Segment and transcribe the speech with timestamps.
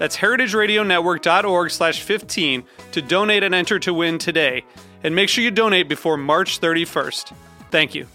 [0.00, 4.64] That's heritageradionetwork.org slash 15 to donate and enter to win today.
[5.04, 7.34] And make sure you donate before March 31st.
[7.70, 8.06] Thank you.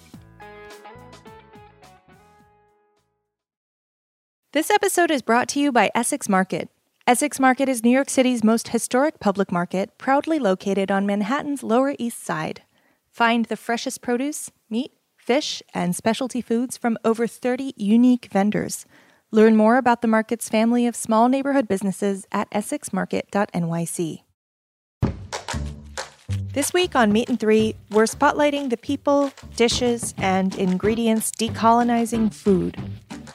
[4.51, 6.69] This episode is brought to you by Essex Market.
[7.05, 11.93] Essex Market is New York City's most historic public market, proudly located on Manhattan's Lower
[11.99, 12.63] East Side.
[13.11, 18.87] Find the freshest produce, meat, fish, and specialty foods from over 30 unique vendors.
[19.31, 24.21] Learn more about the market's family of small neighborhood businesses at essexmarket.nyc.
[26.53, 32.77] This week on Meat and Three, we're spotlighting the people, dishes, and ingredients decolonizing food.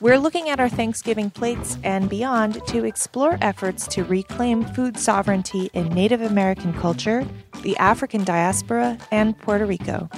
[0.01, 5.69] We're looking at our Thanksgiving plates and beyond to explore efforts to reclaim food sovereignty
[5.75, 7.27] in Native American culture,
[7.61, 10.09] the African diaspora, and Puerto Rico.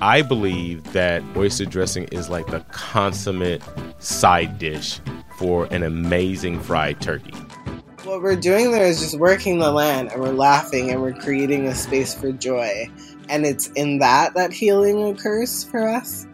[0.00, 3.62] I believe that oyster dressing is like the consummate
[3.98, 5.00] side dish
[5.42, 7.32] for an amazing fried turkey.
[8.04, 11.66] What we're doing there is just working the land and we're laughing and we're creating
[11.66, 12.88] a space for joy.
[13.28, 16.28] And it's in that that healing occurs for us.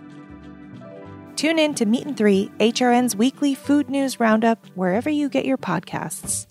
[1.37, 5.57] Tune in to Meat and Three, HRN's weekly food news roundup, wherever you get your
[5.57, 6.47] podcasts.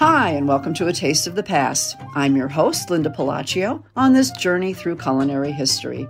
[0.00, 1.94] Hi, and welcome to A Taste of the Past.
[2.14, 6.08] I'm your host, Linda Pelaccio, on this journey through culinary history.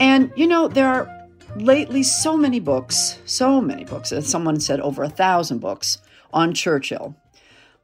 [0.00, 4.80] And you know, there are lately so many books, so many books, as someone said,
[4.80, 5.98] over a thousand books
[6.32, 7.14] on Churchill,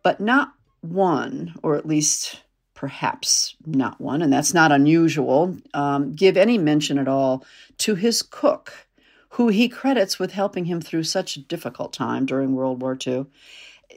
[0.02, 2.40] but not one, or at least
[2.72, 7.44] perhaps not one, and that's not unusual, um, give any mention at all
[7.76, 8.86] to his cook,
[9.28, 13.26] who he credits with helping him through such a difficult time during World War II.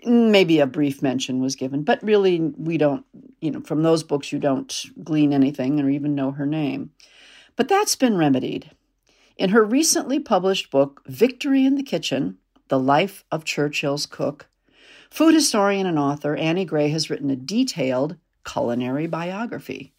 [0.05, 3.05] Maybe a brief mention was given, but really, we don't,
[3.41, 6.91] you know, from those books, you don't glean anything or even know her name.
[7.55, 8.71] But that's been remedied.
[9.37, 12.37] In her recently published book, Victory in the Kitchen
[12.69, 14.49] The Life of Churchill's Cook,
[15.09, 19.93] Food historian and author Annie Gray has written a detailed culinary biography.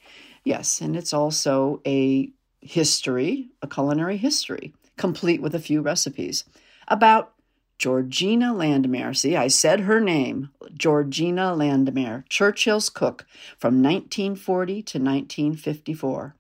[0.45, 2.31] Yes, and it's also a
[2.61, 6.45] history, a culinary history, complete with a few recipes
[6.89, 7.33] about
[7.81, 9.17] Georgina Landemare.
[9.17, 13.27] See, I said her name, Georgina Landemare, Churchill's cook
[13.57, 16.37] from 1940 to 1954.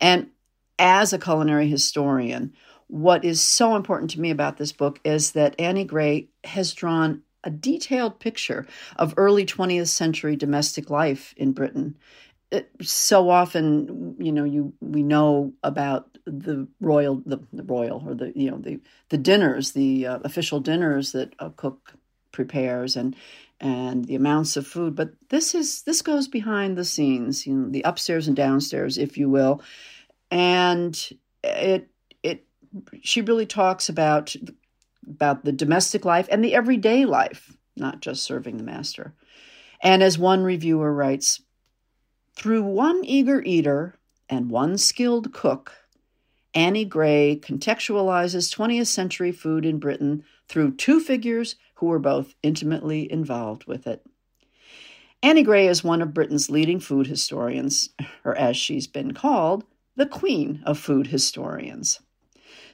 [0.00, 0.30] And
[0.80, 2.52] as a culinary historian,
[2.88, 7.22] what is so important to me about this book is that Annie Gray has drawn
[7.44, 8.66] a detailed picture
[8.96, 11.96] of early 20th century domestic life in Britain.
[12.50, 18.14] It, so often, you know, you we know about the royal, the, the royal, or
[18.14, 18.80] the you know the
[19.10, 21.94] the dinners, the uh, official dinners that a cook
[22.32, 23.14] prepares, and
[23.60, 24.94] and the amounts of food.
[24.94, 29.16] But this is this goes behind the scenes, you know, the upstairs and downstairs, if
[29.16, 29.62] you will,
[30.30, 30.98] and
[31.42, 31.88] it
[33.02, 34.34] she really talks about
[35.08, 39.14] about the domestic life and the everyday life, not just serving the master.
[39.82, 41.42] And as one reviewer writes,
[42.34, 43.98] through one eager eater
[44.28, 45.72] and one skilled cook,
[46.54, 53.10] Annie Gray contextualizes 20th century food in Britain through two figures who were both intimately
[53.10, 54.06] involved with it.
[55.22, 57.90] Annie Gray is one of Britain's leading food historians,
[58.24, 59.64] or as she's been called,
[59.96, 62.00] the queen of food historians.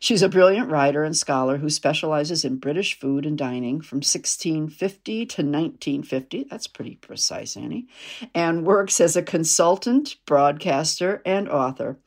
[0.00, 5.26] She's a brilliant writer and scholar who specializes in British food and dining from 1650
[5.26, 6.46] to 1950.
[6.50, 7.86] That's pretty precise, Annie.
[8.34, 11.98] And works as a consultant, broadcaster, and author.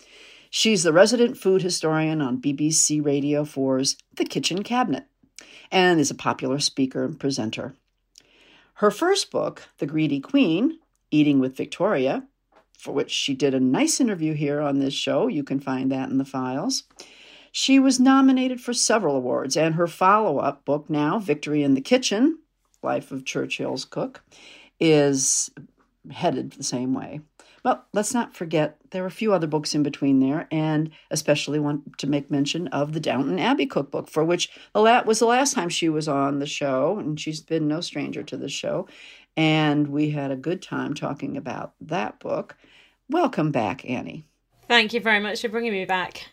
[0.56, 5.06] She's the resident food historian on BBC Radio 4's The Kitchen Cabinet
[5.72, 7.74] and is a popular speaker and presenter.
[8.76, 10.78] Her first book, The Greedy Queen
[11.10, 12.28] Eating with Victoria,
[12.78, 16.12] for which she did a nice interview here on this show, you can find that
[16.12, 16.84] in the files
[17.52, 21.82] She was nominated for several awards, and her follow up book, now Victory in the
[21.82, 22.38] Kitchen
[22.84, 24.22] Life of Churchill's Cook,
[24.80, 25.50] is
[26.12, 27.22] headed the same way.
[27.64, 31.60] Well, let's not forget there are a few other books in between there, and especially
[31.60, 35.54] want to make mention of the Downton Abbey cookbook, for which that was the last
[35.54, 38.88] time she was on the show, and she's been no stranger to the show.
[39.38, 42.58] And we had a good time talking about that book.
[43.10, 44.26] Welcome back, Annie.
[44.68, 46.26] Thank you very much for bringing me back.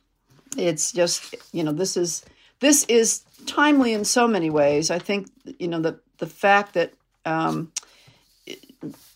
[0.56, 2.25] It's just, you know, this is
[2.58, 4.90] this is timely in so many ways.
[4.90, 5.28] I think,
[5.58, 6.93] you know, the the fact that
[7.25, 7.73] um,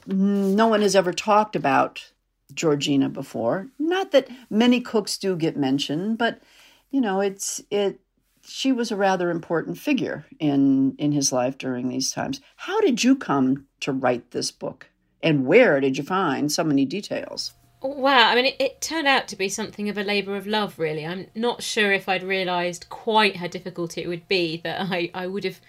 [0.07, 2.11] no one has ever talked about
[2.53, 3.69] Georgina before.
[3.79, 6.41] Not that many cooks do get mentioned, but
[6.91, 8.01] you know, it's it
[8.47, 12.41] she was a rather important figure in in his life during these times.
[12.57, 14.89] How did you come to write this book?
[15.23, 17.55] And where did you find so many details?
[17.81, 20.79] Wow, I mean, it, it, turned out to be something of a labour of love,
[20.79, 21.05] really.
[21.05, 25.27] I'm not sure if I'd realised quite how difficult it would be that I, I
[25.27, 25.61] would have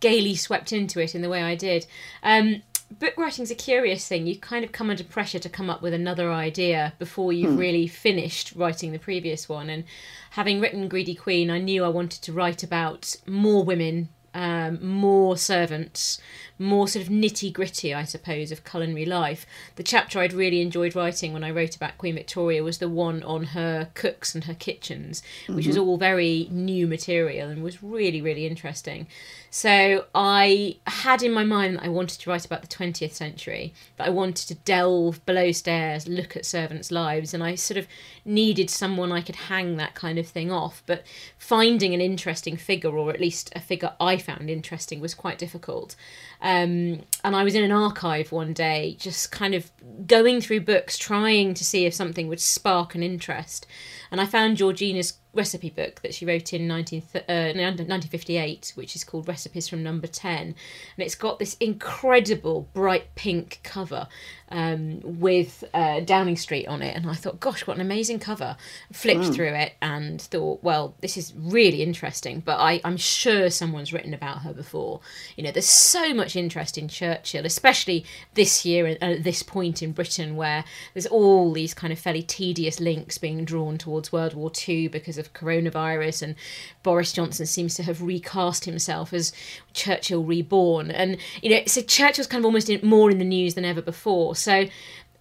[0.00, 1.86] gaily swept into it in the way I did.
[2.22, 4.26] Um, book writing's a curious thing.
[4.26, 7.58] You kind of come under pressure to come up with another idea before you've hmm.
[7.58, 9.68] really finished writing the previous one.
[9.68, 9.84] And
[10.30, 15.36] having written Greedy Queen, I knew I wanted to write about more women, um, more
[15.36, 16.20] servants,
[16.58, 19.46] more sort of nitty gritty, I suppose, of culinary life.
[19.76, 23.22] The chapter I'd really enjoyed writing when I wrote about Queen Victoria was the one
[23.22, 25.68] on her cooks and her kitchens, which mm-hmm.
[25.68, 29.06] was all very new material and was really, really interesting.
[29.50, 33.72] So I had in my mind that I wanted to write about the 20th century,
[33.96, 37.86] that I wanted to delve below stairs, look at servants' lives, and I sort of
[38.24, 40.82] needed someone I could hang that kind of thing off.
[40.84, 41.04] But
[41.38, 45.96] finding an interesting figure, or at least a figure I found interesting, was quite difficult.
[46.40, 49.70] Um, and I was in an archive one day, just kind of
[50.06, 53.66] going through books, trying to see if something would spark an interest.
[54.10, 59.04] And I found Georgina's recipe book that she wrote in 19, uh, 1958, which is
[59.04, 60.38] called Recipes from Number 10.
[60.38, 60.54] And
[60.98, 64.08] it's got this incredible bright pink cover
[64.50, 66.96] um, with uh, Downing Street on it.
[66.96, 68.56] And I thought, gosh, what an amazing cover.
[68.92, 69.34] Flipped mm.
[69.34, 74.14] through it and thought, well, this is really interesting, but I, I'm sure someone's written
[74.14, 75.00] about her before.
[75.36, 78.04] You know, there's so much interest in Churchill, especially
[78.34, 80.64] this year and at this point in Britain where
[80.94, 85.18] there's all these kind of fairly tedious links being drawn towards World War II because
[85.18, 86.34] of coronavirus, and
[86.82, 89.32] Boris Johnson seems to have recast himself as
[89.76, 90.90] Churchill reborn.
[90.90, 93.82] And, you know, so Churchill's kind of almost in, more in the news than ever
[93.82, 94.34] before.
[94.34, 94.66] So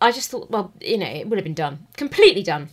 [0.02, 2.70] I just thought, well, you know, it would have been done, completely done.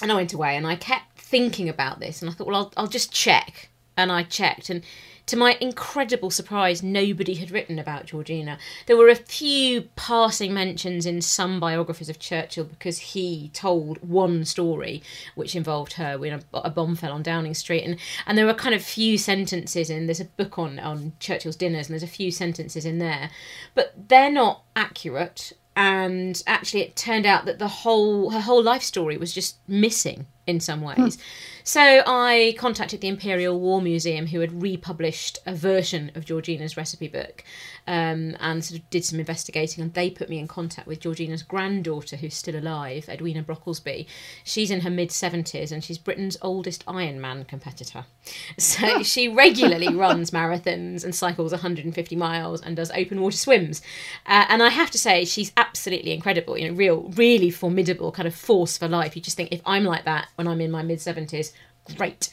[0.00, 2.72] And I went away and I kept thinking about this, and I thought, well, I'll,
[2.76, 3.68] I'll just check.
[3.96, 4.82] And I checked, and
[5.26, 8.58] to my incredible surprise, nobody had written about Georgina.
[8.86, 14.44] There were a few passing mentions in some biographies of Churchill because he told one
[14.44, 15.02] story
[15.34, 17.96] which involved her when a, bomb fell on Downing Street, and
[18.26, 20.06] and there were kind of few sentences in.
[20.06, 23.30] There's a book on on Churchill's dinners, and there's a few sentences in there,
[23.74, 25.52] but they're not accurate.
[25.74, 30.26] And actually, it turned out that the whole her whole life story was just missing
[30.46, 31.16] in some ways.
[31.16, 31.20] Hmm.
[31.66, 37.08] So I contacted the Imperial War Museum, who had republished a version of Georgina's recipe
[37.08, 37.42] book,
[37.88, 39.82] um, and sort of did some investigating.
[39.82, 44.06] And they put me in contact with Georgina's granddaughter, who's still alive, Edwina Brocklesby.
[44.44, 48.06] She's in her mid seventies, and she's Britain's oldest Ironman competitor.
[48.58, 53.80] So she regularly runs marathons and cycles 150 miles and does open water swims.
[54.24, 56.58] Uh, and I have to say, she's absolutely incredible.
[56.58, 59.14] You know, real, really formidable kind of force for life.
[59.14, 61.52] You just think if I'm like that when I'm in my mid 70s,
[61.94, 62.30] great.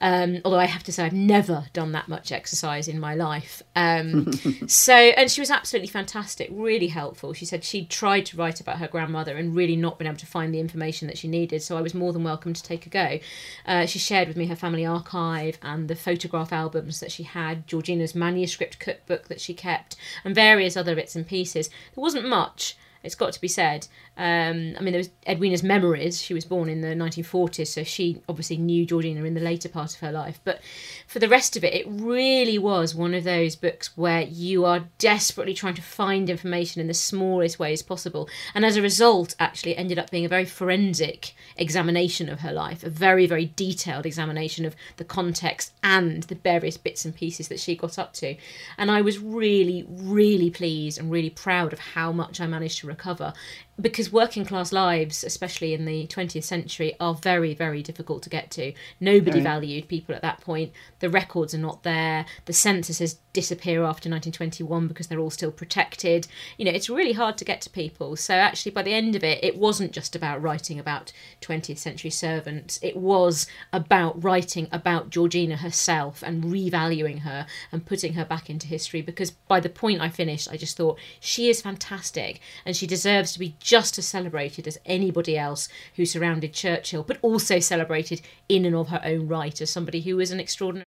[0.00, 3.62] Um, although I have to say, I've never done that much exercise in my life.
[3.76, 4.32] Um,
[4.66, 7.32] so, and she was absolutely fantastic, really helpful.
[7.32, 10.26] She said she'd tried to write about her grandmother and really not been able to
[10.26, 11.62] find the information that she needed.
[11.62, 13.18] So I was more than welcome to take a go.
[13.64, 17.66] Uh, she shared with me her family archive and the photograph albums that she had,
[17.66, 21.68] Georgina's manuscript cookbook that she kept, and various other bits and pieces.
[21.68, 23.86] There wasn't much it's got to be said.
[24.16, 26.20] Um, I mean, there was Edwina's memories.
[26.20, 29.94] She was born in the 1940s, so she obviously knew Georgina in the later part
[29.94, 30.40] of her life.
[30.44, 30.60] But
[31.06, 34.84] for the rest of it, it really was one of those books where you are
[34.98, 38.28] desperately trying to find information in the smallest ways possible.
[38.54, 42.84] And as a result, actually, ended up being a very forensic examination of her life,
[42.84, 47.60] a very, very detailed examination of the context and the various bits and pieces that
[47.60, 48.36] she got up to.
[48.76, 52.86] And I was really, really pleased and really proud of how much I managed to
[52.92, 53.32] recover
[53.80, 58.50] because working class lives, especially in the 20th century, are very, very difficult to get
[58.52, 58.72] to.
[59.00, 59.44] Nobody right.
[59.44, 60.72] valued people at that point.
[61.00, 62.26] The records are not there.
[62.44, 66.26] The censuses disappear after 1921 because they're all still protected.
[66.58, 68.16] You know, it's really hard to get to people.
[68.16, 72.10] So, actually, by the end of it, it wasn't just about writing about 20th century
[72.10, 78.50] servants, it was about writing about Georgina herself and revaluing her and putting her back
[78.50, 82.76] into history because by the point I finished, I just thought she is fantastic and
[82.76, 87.58] she deserves to be just as celebrated as anybody else who surrounded Churchill, but also
[87.58, 90.84] celebrated in and of her own right as somebody who was an extraordinary.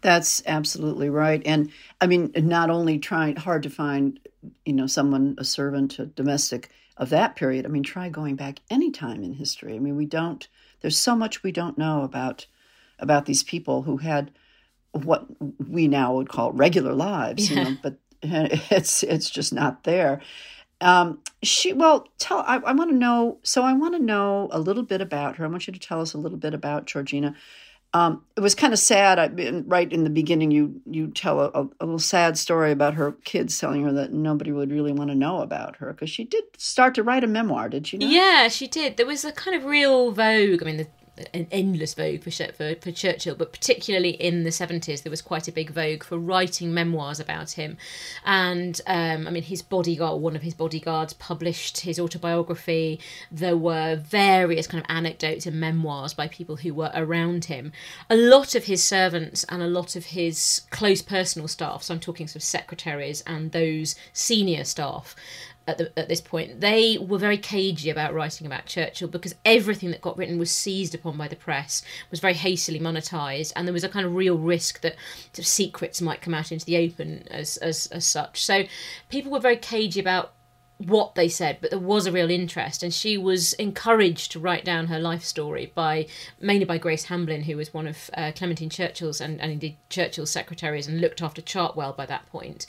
[0.00, 1.42] That's absolutely right.
[1.44, 4.18] And I mean, not only trying hard to find,
[4.64, 7.66] you know, someone, a servant, a domestic of that period.
[7.66, 9.74] I mean, try going back any time in history.
[9.74, 10.48] I mean, we don't,
[10.80, 12.46] there's so much we don't know about
[12.98, 14.30] about these people who had
[14.92, 15.26] what
[15.68, 17.58] we now would call regular lives, yeah.
[17.58, 20.22] you know, but it's it's just not there.
[20.80, 23.38] Um, she well, tell I, I want to know.
[23.42, 25.44] So I want to know a little bit about her.
[25.44, 27.34] I want you to tell us a little bit about Georgina.
[27.94, 29.18] Um, it was kind of sad.
[29.18, 33.12] I, right in the beginning, you you tell a, a, little sad story about her
[33.24, 36.44] kids telling her that nobody would really want to know about her because she did
[36.58, 37.68] start to write a memoir.
[37.68, 37.96] Did she?
[37.96, 38.10] Not?
[38.10, 38.96] Yeah, she did.
[38.96, 40.62] There was a kind of real vogue.
[40.62, 40.88] I mean, the
[41.32, 45.48] an endless vogue for, for, for Churchill, but particularly in the 70s, there was quite
[45.48, 47.76] a big vogue for writing memoirs about him.
[48.24, 53.00] And um, I mean, his bodyguard, one of his bodyguards, published his autobiography.
[53.30, 57.72] There were various kind of anecdotes and memoirs by people who were around him.
[58.10, 62.00] A lot of his servants and a lot of his close personal staff, so I'm
[62.00, 65.16] talking sort of secretaries and those senior staff,
[65.66, 69.90] at, the, at this point, they were very cagey about writing about Churchill because everything
[69.90, 73.72] that got written was seized upon by the press, was very hastily monetised, and there
[73.72, 74.96] was a kind of real risk that
[75.32, 78.44] sort of secrets might come out into the open as, as, as such.
[78.44, 78.64] So
[79.08, 80.32] people were very cagey about
[80.78, 84.64] what they said, but there was a real interest, and she was encouraged to write
[84.64, 86.06] down her life story by
[86.38, 90.30] mainly by Grace Hamblin, who was one of uh, Clementine Churchill's and, and indeed Churchill's
[90.30, 92.66] secretaries and looked after Chartwell by that point.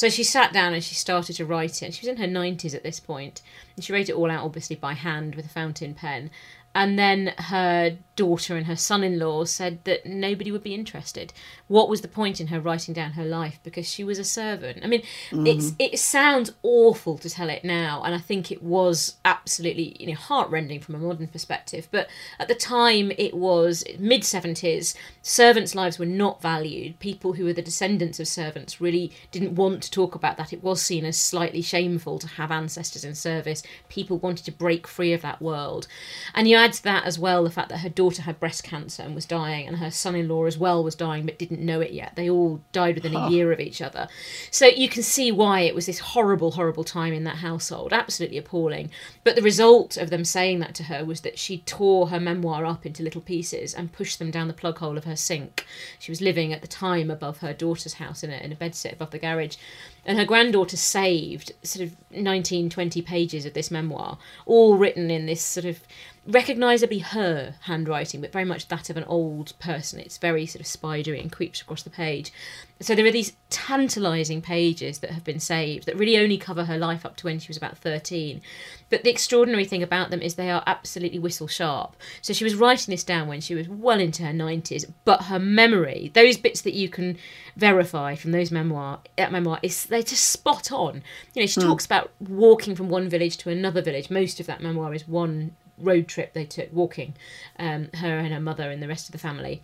[0.00, 1.92] So she sat down and she started to write it.
[1.92, 3.42] She was in her 90s at this point,
[3.76, 6.30] and she wrote it all out, obviously by hand with a fountain pen.
[6.74, 11.32] And then her daughter and her son in law said that nobody would be interested.
[11.68, 13.58] What was the point in her writing down her life?
[13.62, 14.80] Because she was a servant.
[14.84, 15.00] I mean,
[15.30, 15.46] mm-hmm.
[15.46, 20.08] it's it sounds awful to tell it now, and I think it was absolutely you
[20.08, 21.88] know heartrending from a modern perspective.
[21.90, 22.08] But
[22.38, 24.94] at the time, it was mid seventies.
[25.22, 26.98] Servants' lives were not valued.
[26.98, 30.52] People who were the descendants of servants really didn't want to talk about that.
[30.52, 33.62] It was seen as slightly shameful to have ancestors in service.
[33.88, 35.86] People wanted to break free of that world,
[36.34, 39.02] and you add to that as well the fact that her daughter had breast cancer
[39.02, 41.80] and was dying, and her son in law as well was dying but didn't know
[41.80, 42.16] it yet.
[42.16, 43.26] They all died within huh.
[43.26, 44.08] a year of each other.
[44.50, 47.92] So you can see why it was this horrible, horrible time in that household.
[47.92, 48.90] Absolutely appalling.
[49.24, 52.64] But the result of them saying that to her was that she tore her memoir
[52.64, 55.66] up into little pieces and pushed them down the plug hole of her sink.
[55.98, 58.92] She was living at the time above her daughter's house in a, in a bedsit
[58.92, 59.56] above the garage.
[60.04, 65.26] And her granddaughter saved sort of 19, 20 pages of this memoir, all written in
[65.26, 65.80] this sort of
[66.26, 70.00] recognisably her handwriting, but very much that of an old person.
[70.00, 72.32] It's very sort of spidery and creeps across the page.
[72.80, 76.78] So there are these tantalising pages that have been saved that really only cover her
[76.78, 78.40] life up to when she was about 13.
[78.88, 81.94] But the extraordinary thing about them is they are absolutely whistle sharp.
[82.22, 85.38] So she was writing this down when she was well into her 90s, but her
[85.38, 87.18] memory, those bits that you can
[87.56, 91.02] verify from those memoir, that memoir, is they're just spot on.
[91.34, 91.64] You know, she mm.
[91.64, 94.10] talks about walking from one village to another village.
[94.10, 97.14] Most of that memoir is one road trip they took walking,
[97.58, 99.62] um, her and her mother and the rest of the family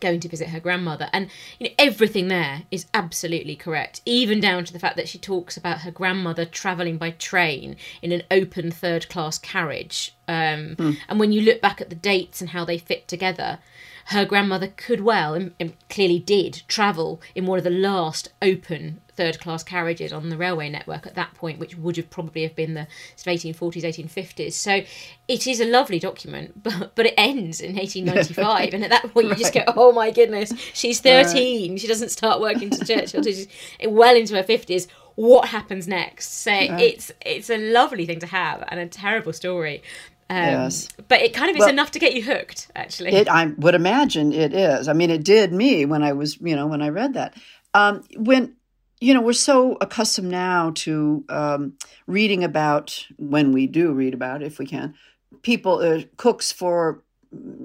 [0.00, 4.64] going to visit her grandmother and you know everything there is absolutely correct even down
[4.64, 8.70] to the fact that she talks about her grandmother travelling by train in an open
[8.70, 10.96] third class carriage um, mm.
[11.08, 13.58] and when you look back at the dates and how they fit together
[14.06, 19.00] her grandmother could well and, and clearly did travel in one of the last open
[19.16, 22.54] third class carriages on the railway network at that point, which would have probably have
[22.54, 22.86] been the
[23.16, 24.52] 1840s, 1850s.
[24.52, 24.82] So
[25.26, 29.28] it is a lovely document, but but it ends in 1895, and at that point
[29.28, 31.80] you just go, oh my goodness, she's 13, right.
[31.80, 33.48] she doesn't start working to Churchill until she's
[33.88, 34.86] well into her 50s.
[35.16, 36.42] What happens next?
[36.42, 36.78] So right.
[36.78, 39.82] it's it's a lovely thing to have and a terrible story.
[40.28, 40.88] Um, yes.
[41.08, 43.12] But it kind of is well, enough to get you hooked, actually.
[43.12, 44.88] It, I would imagine it is.
[44.88, 47.34] I mean, it did me when I was, you know, when I read that.
[47.74, 48.56] Um, when
[49.00, 51.74] you know, we're so accustomed now to um,
[52.06, 54.94] reading about, when we do read about, if we can,
[55.42, 57.02] people, uh, cooks for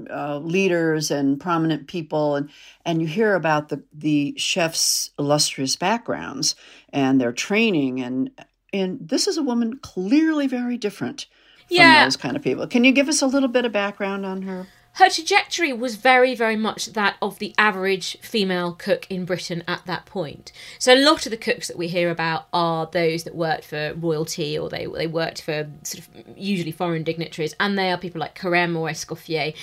[0.09, 2.49] uh, leaders and prominent people, and,
[2.85, 6.55] and you hear about the, the chefs' illustrious backgrounds
[6.89, 8.01] and their training.
[8.01, 8.31] And
[8.73, 11.27] and this is a woman clearly very different
[11.71, 12.03] Yeah.
[12.05, 12.67] those kind of people.
[12.67, 14.67] Can you give us a little bit of background on her?
[14.95, 19.85] Her trajectory was very, very much that of the average female cook in Britain at
[19.85, 20.51] that point.
[20.79, 23.93] So a lot of the cooks that we hear about are those that worked for
[23.93, 28.19] royalty or they they worked for sort of usually foreign dignitaries, and they are people
[28.19, 29.53] like Carême or Escoffier.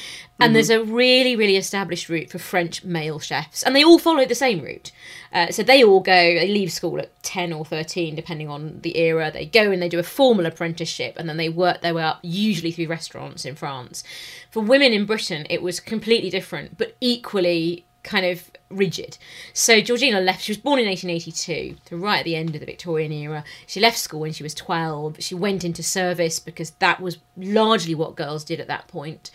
[0.40, 4.24] And there's a really, really established route for French male chefs, and they all follow
[4.24, 4.92] the same route.
[5.32, 8.96] Uh, so they all go, they leave school at 10 or 13, depending on the
[8.96, 9.30] era.
[9.30, 12.20] They go and they do a formal apprenticeship, and then they work their way up,
[12.22, 14.04] usually through restaurants in France.
[14.50, 15.17] For women in Britain,
[15.50, 19.18] it was completely different, but equally kind of rigid.
[19.52, 22.66] So Georgina left, she was born in 1882, so right at the end of the
[22.66, 23.44] Victorian era.
[23.66, 25.16] She left school when she was 12.
[25.20, 29.30] She went into service because that was largely what girls did at that point.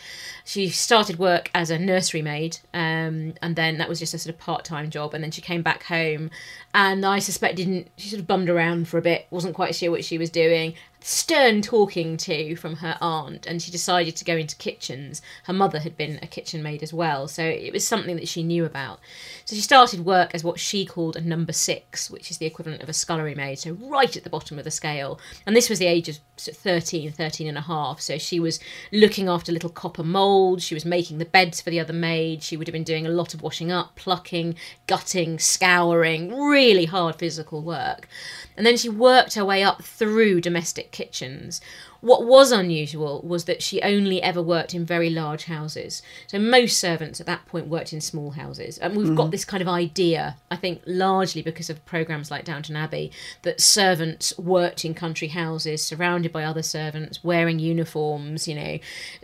[0.45, 4.33] She started work as a nursery maid, um, and then that was just a sort
[4.33, 5.13] of part time job.
[5.13, 6.29] And then she came back home,
[6.73, 9.91] and I suspect didn't, she sort of bummed around for a bit, wasn't quite sure
[9.91, 14.37] what she was doing, stern talking to from her aunt and she decided to go
[14.37, 18.15] into kitchens her mother had been a kitchen maid as well so it was something
[18.15, 19.01] that she knew about
[19.45, 22.81] so she started work as what she called a number six which is the equivalent
[22.81, 25.19] of a scullery maid so right at the bottom of the scale.
[25.45, 28.01] And this was the age of sort 13 13 and a half.
[28.01, 28.59] So she was
[28.91, 30.63] looking after little copper molds.
[30.63, 33.09] She was making the beds for the other maids she would have been doing a
[33.09, 34.55] lot of washing up plucking
[34.87, 38.07] gutting scouring really hard physical work.
[38.57, 41.61] And then she worked her way up through domestic kitchens.
[42.03, 46.01] What was unusual was that she only ever worked in very large houses.
[46.27, 48.77] So most servants at that point worked in small houses.
[48.77, 49.31] And we've got mm-hmm.
[49.31, 53.09] this kind of idea, I think largely because of programs like Downton Abbey,
[53.43, 58.79] that servants worked in country houses surrounded by other servants, wearing uniforms, you know,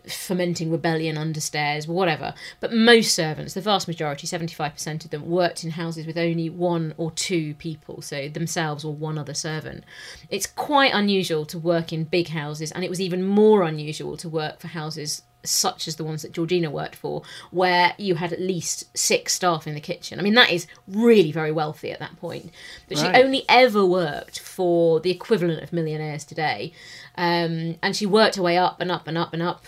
[0.07, 2.33] fomenting rebellion under stairs, whatever.
[2.61, 6.93] But most servants, the vast majority, 75% of them, worked in houses with only one
[6.95, 9.83] or two people, so themselves or one other servant.
[10.29, 14.29] It's quite unusual to work in big houses, and it was even more unusual to
[14.29, 18.41] work for houses such as the ones that Georgina worked for, where you had at
[18.41, 20.19] least six staff in the kitchen.
[20.19, 22.51] I mean, that is really very wealthy at that point.
[22.89, 23.15] But Right.
[23.15, 26.73] she only ever worked for the equivalent of millionaires today.
[27.15, 29.63] Um, and she worked her way up and up and up and up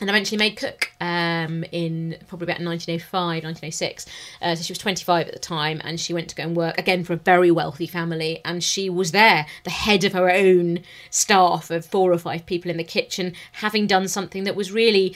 [0.00, 4.06] and eventually made cook um, in probably about 1905 1906
[4.42, 6.76] uh, so she was 25 at the time and she went to go and work
[6.78, 10.80] again for a very wealthy family and she was there the head of her own
[11.10, 15.14] staff of four or five people in the kitchen having done something that was really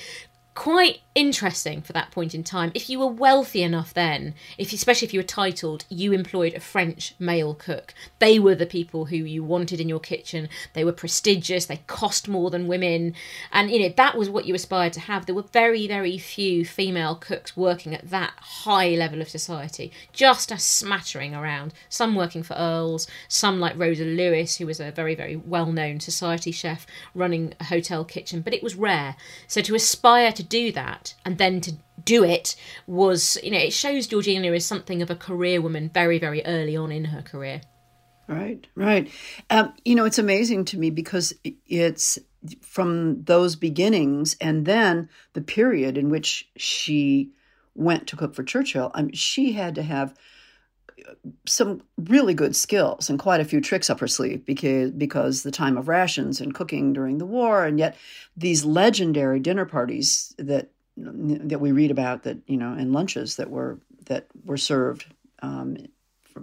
[0.58, 2.72] quite interesting for that point in time.
[2.74, 6.58] If you were wealthy enough then, if especially if you were titled, you employed a
[6.58, 7.94] French male cook.
[8.18, 10.48] They were the people who you wanted in your kitchen.
[10.72, 11.66] They were prestigious.
[11.66, 13.14] They cost more than women,
[13.52, 15.26] and you know that was what you aspired to have.
[15.26, 19.92] There were very very few female cooks working at that high level of society.
[20.12, 21.72] Just a smattering around.
[21.88, 26.00] Some working for earls, some like Rosa Lewis, who was a very very well known
[26.00, 29.14] society chef running a hotel kitchen, but it was rare.
[29.46, 31.72] So to aspire to do that and then to
[32.04, 32.56] do it
[32.86, 36.76] was, you know, it shows Georgina is something of a career woman very, very early
[36.76, 37.60] on in her career.
[38.26, 39.10] Right, right.
[39.48, 41.32] Um, you know, it's amazing to me because
[41.66, 42.18] it's
[42.60, 47.32] from those beginnings and then the period in which she
[47.74, 48.90] went to cook for Churchill.
[48.94, 50.14] I mean, she had to have
[51.46, 55.50] some really good skills and quite a few tricks up her sleeve because because the
[55.50, 57.96] time of rations and cooking during the war and yet
[58.36, 63.50] these legendary dinner parties that that we read about that you know and lunches that
[63.50, 65.06] were that were served
[65.42, 65.76] um,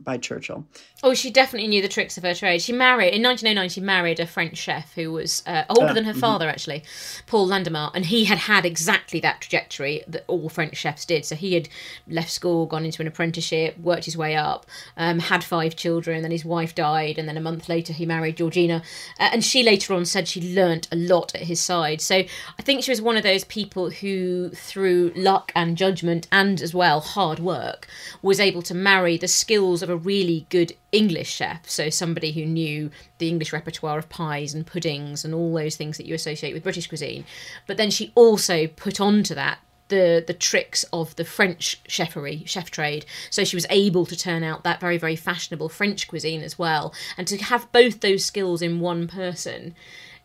[0.04, 0.66] by Churchill.
[1.04, 2.62] Oh, she definitely knew the tricks of her trade.
[2.62, 3.70] She married in 1909.
[3.70, 6.84] She married a French chef who was uh, older than her father, actually,
[7.28, 11.26] Paul Landemare, and he had had exactly that trajectory that all French chefs did.
[11.26, 11.70] So he had
[12.08, 14.66] left school, gone into an apprenticeship, worked his way up,
[14.98, 16.22] um, had five children.
[16.22, 18.82] Then his wife died, and then a month later he married Georgina,
[19.20, 22.02] uh, and she later on said she learnt a lot at his side.
[22.02, 26.62] So I think she was one of those people who, through luck and judgment, and
[26.62, 27.88] as well hard work,
[28.22, 32.46] was able to marry the skills of a really good English chef, so somebody who
[32.46, 36.54] knew the English repertoire of pies and puddings and all those things that you associate
[36.54, 37.24] with British cuisine.
[37.68, 42.72] But then she also put onto that the the tricks of the French chefery, chef
[42.72, 43.06] trade.
[43.30, 46.94] So she was able to turn out that very very fashionable French cuisine as well.
[47.18, 49.76] And to have both those skills in one person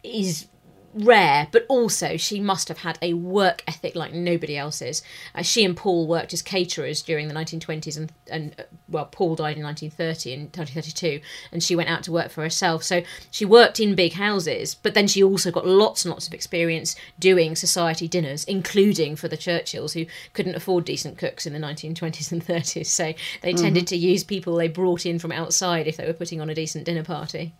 [0.03, 0.46] is
[0.94, 5.03] rare, but also she must have had a work ethic like nobody else's.
[5.35, 9.37] Uh, she and Paul worked as caterers during the 1920s, and, and uh, well, Paul
[9.37, 11.20] died in 1930 and 1932,
[11.53, 12.83] and she went out to work for herself.
[12.83, 16.35] So she worked in big houses, but then she also got lots and lots of
[16.35, 21.59] experience doing society dinners, including for the Churchills, who couldn't afford decent cooks in the
[21.59, 22.87] 1920s and 30s.
[22.87, 26.40] So they tended to use people they brought in from outside if they were putting
[26.40, 27.55] on a decent dinner party.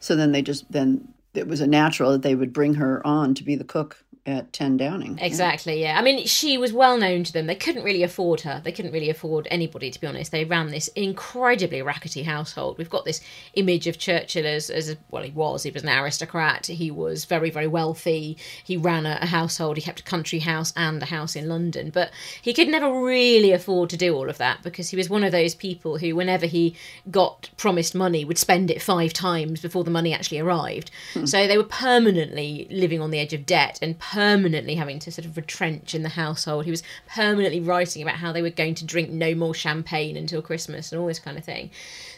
[0.00, 3.34] So then they just then it was a natural that they would bring her on
[3.34, 5.18] to be the cook at 10 Downing.
[5.18, 5.98] Exactly, yeah.
[5.98, 7.46] I mean, she was well known to them.
[7.46, 8.60] They couldn't really afford her.
[8.62, 10.30] They couldn't really afford anybody, to be honest.
[10.30, 12.76] They ran this incredibly rackety household.
[12.76, 13.22] We've got this
[13.54, 15.62] image of Churchill as, as a, well, he was.
[15.62, 16.66] He was an aristocrat.
[16.66, 18.36] He was very, very wealthy.
[18.62, 19.78] He ran a, a household.
[19.78, 21.90] He kept a country house and a house in London.
[21.90, 22.10] But
[22.42, 25.32] he could never really afford to do all of that because he was one of
[25.32, 26.76] those people who, whenever he
[27.10, 30.90] got promised money, would spend it five times before the money actually arrived.
[31.14, 31.24] Hmm.
[31.24, 35.24] So they were permanently living on the edge of debt and permanently having to sort
[35.24, 36.64] of retrench in the household.
[36.64, 40.42] He was permanently writing about how they were going to drink no more champagne until
[40.42, 41.70] Christmas and all this kind of thing.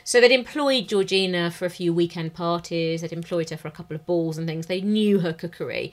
[0.04, 3.94] So they'd employed Georgina for a few weekend parties, they'd employed her for a couple
[3.94, 4.66] of balls and things.
[4.66, 5.92] They knew her cookery.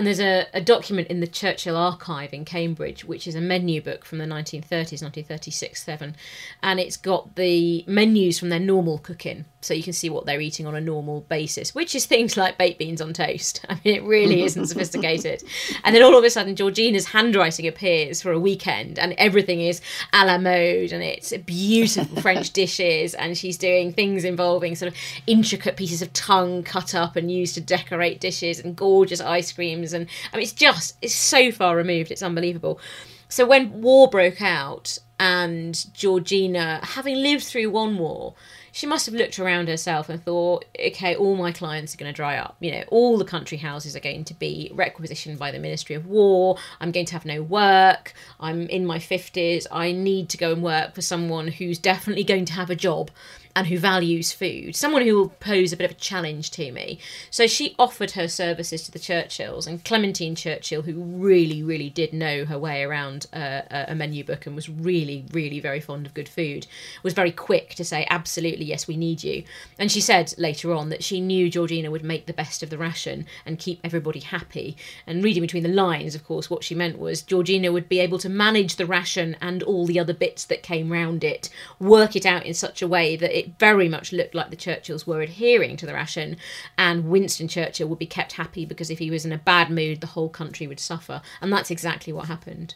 [0.00, 3.82] And there's a, a document in the Churchill Archive in Cambridge, which is a menu
[3.82, 6.16] book from the 1930s, 1936 7.
[6.62, 9.44] And it's got the menus from their normal cooking.
[9.62, 12.56] So you can see what they're eating on a normal basis, which is things like
[12.56, 13.64] baked beans on toast.
[13.68, 15.42] I mean, it really isn't sophisticated.
[15.84, 19.82] And then all of a sudden, Georgina's handwriting appears for a weekend, and everything is
[20.14, 24.98] a la mode, and it's beautiful French dishes, and she's doing things involving sort of
[25.26, 29.89] intricate pieces of tongue cut up and used to decorate dishes, and gorgeous ice creams.
[29.92, 32.80] And I mean, it's just, it's so far removed, it's unbelievable.
[33.28, 38.34] So when war broke out, and Georgina, having lived through one war,
[38.72, 42.16] she must have looked around herself and thought, okay, all my clients are going to
[42.16, 42.56] dry up.
[42.60, 46.06] You know, all the country houses are going to be requisitioned by the Ministry of
[46.06, 46.56] War.
[46.80, 48.14] I'm going to have no work.
[48.40, 49.66] I'm in my 50s.
[49.70, 53.10] I need to go and work for someone who's definitely going to have a job
[53.56, 56.98] and who values food, someone who will pose a bit of a challenge to me.
[57.30, 62.12] So she offered her services to the Churchills, and Clementine Churchill, who really, really did
[62.12, 66.14] know her way around uh, a menu book and was really, really very fond of
[66.14, 66.66] good food,
[67.02, 69.42] was very quick to say, absolutely, yes, we need you.
[69.78, 72.78] And she said later on that she knew Georgina would make the best of the
[72.78, 74.76] ration and keep everybody happy.
[75.06, 78.18] And reading between the lines, of course, what she meant was Georgina would be able
[78.18, 82.26] to manage the ration and all the other bits that came round it, work it
[82.26, 85.76] out in such a way that it very much looked like the Churchills were adhering
[85.76, 86.36] to the ration,
[86.76, 90.00] and Winston Churchill would be kept happy because if he was in a bad mood,
[90.00, 91.22] the whole country would suffer.
[91.40, 92.74] And that's exactly what happened.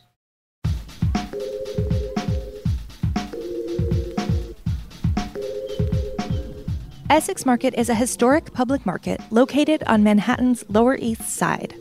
[7.10, 11.74] Essex Market is a historic public market located on Manhattan's Lower East Side.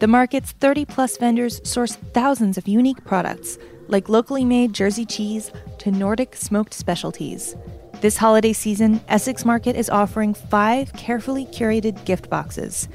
[0.00, 5.52] The market's 30 plus vendors source thousands of unique products, like locally made Jersey cheese
[5.78, 7.54] to Nordic smoked specialties.
[8.02, 12.88] This holiday season, Essex Market is offering five carefully curated gift boxes.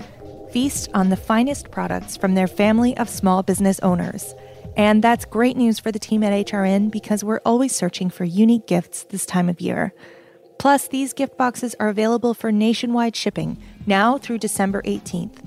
[0.52, 4.36] Feast on the finest products from their family of small business owners.
[4.76, 8.68] And that's great news for the team at HRN because we're always searching for unique
[8.68, 9.94] gifts this time of year.
[10.60, 15.38] Plus, these gift boxes are available for nationwide shipping now through December 18th.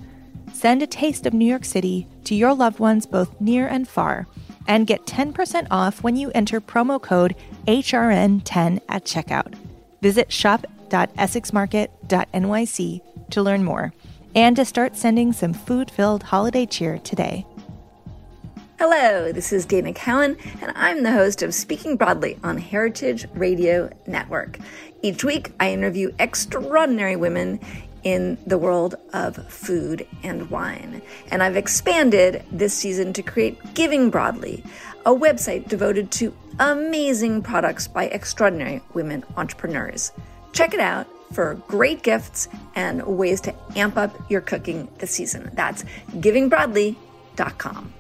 [0.61, 4.27] Send a taste of New York City to your loved ones both near and far
[4.69, 7.35] and get 10% off when you enter promo code
[7.67, 9.55] HRN10 at checkout.
[10.03, 13.95] Visit shop.essexmarket.nyc to learn more
[14.35, 17.47] and to start sending some food filled holiday cheer today.
[18.79, 23.91] Hello, this is Dana Cowan, and I'm the host of Speaking Broadly on Heritage Radio
[24.07, 24.59] Network.
[25.01, 27.61] Each week, I interview extraordinary women
[28.03, 31.03] in the world of food and wine.
[31.31, 34.65] And I've expanded this season to create Giving Broadly,
[35.07, 40.13] a website devoted to amazing products by extraordinary women entrepreneurs.
[40.53, 45.51] Check it out for great gifts and ways to amp up your cooking this season.
[45.55, 47.95] That's givingbroadly.com.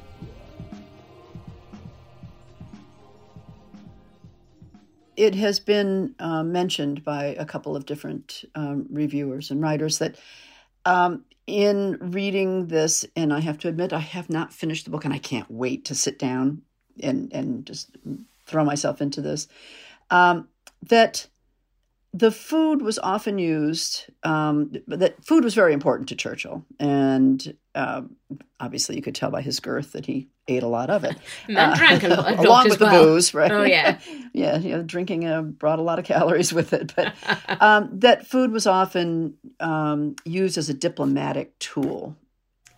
[5.21, 10.17] it has been uh, mentioned by a couple of different um, reviewers and writers that
[10.87, 15.05] um, in reading this, and I have to admit, I have not finished the book,
[15.05, 16.63] and I can't wait to sit down
[17.03, 17.91] and and just
[18.47, 19.47] throw myself into this.
[20.09, 20.49] Um,
[20.89, 21.27] that
[22.15, 24.07] the food was often used.
[24.23, 28.03] Um, that food was very important to Churchill, and uh,
[28.59, 31.17] obviously you could tell by his girth that he ate a lot of it.
[31.49, 32.91] And uh, drank a lot, along with well.
[32.91, 33.51] the booze, right?
[33.51, 33.99] Oh yeah,
[34.33, 34.59] yeah.
[34.59, 37.15] You know, drinking uh, brought a lot of calories with it, but
[37.61, 42.17] um, that food was often um, used as a diplomatic tool.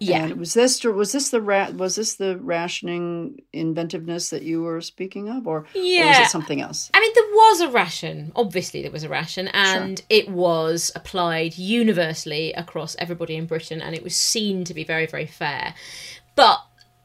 [0.02, 0.24] Yeah.
[0.24, 4.80] And was this was this the ra- was this the rationing inventiveness that you were
[4.80, 6.04] speaking of, or, yeah.
[6.04, 6.90] or was it something else?
[6.92, 8.32] I mean, there was a ration.
[8.34, 10.06] Obviously, there was a ration, and sure.
[10.10, 15.06] it was applied universally across everybody in Britain, and it was seen to be very,
[15.06, 15.74] very fair.
[16.34, 16.58] But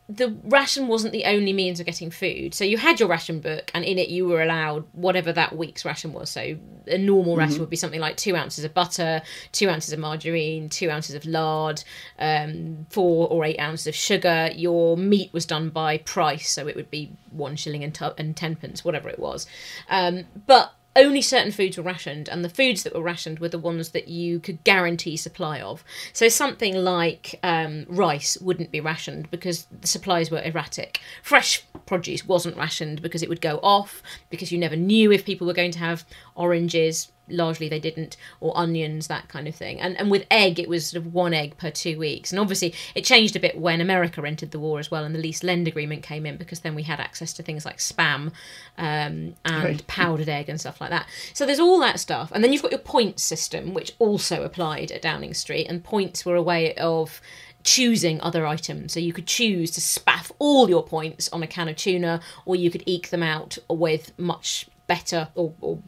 [0.10, 2.54] the ration wasn't the only means of getting food.
[2.54, 5.84] So you had your ration book, and in it you were allowed whatever that week's
[5.84, 6.30] ration was.
[6.30, 10.00] So a normal ration would be something like two ounces of butter, two ounces of
[10.00, 11.84] margarine, two ounces of lard,
[12.20, 14.50] um, four or eight ounces of sugar.
[14.56, 18.36] Your meat was done by price, so it would be one shilling and, tu- and
[18.36, 19.46] ten pence, whatever it was.
[19.90, 23.60] Um, but only certain foods were rationed, and the foods that were rationed were the
[23.60, 25.84] ones that you could guarantee supply of.
[26.12, 31.00] So something like um, rice wouldn't be rationed because the supplies were erratic.
[31.22, 35.48] Fresh produce wasn't rationed because it would go off because you never knew if people
[35.48, 36.04] were going to have
[36.38, 37.12] oranges.
[37.30, 39.82] Largely, they didn't, or onions, that kind of thing.
[39.82, 42.32] And and with egg, it was sort of one egg per two weeks.
[42.32, 45.20] And obviously, it changed a bit when America entered the war as well, and the
[45.20, 48.32] lease lend agreement came in because then we had access to things like spam
[48.78, 49.88] um, and Right.
[49.98, 51.06] powdered egg and stuff like that.
[51.34, 54.90] So there's all that stuff, and then you've got your points system, which also applied
[54.94, 57.20] at Downing Street, and points were a way of
[57.66, 58.94] choosing other items.
[58.94, 62.56] So you could choose to spaff all your points on a can of tuna, or
[62.56, 65.80] you could eke them out with much better or, or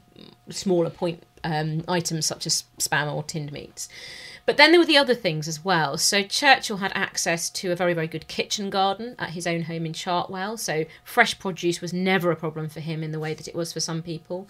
[0.50, 3.90] smaller point um, items such as spam or tinned meats.
[4.46, 5.96] But then there were the other things as well.
[5.98, 9.86] So Churchill had access to a very, very good kitchen garden at his own home
[9.86, 10.58] in Chartwell.
[10.58, 13.72] So fresh produce was never a problem for him in the way that it was
[13.72, 14.48] for some people.